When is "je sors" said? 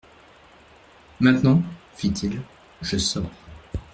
2.81-3.29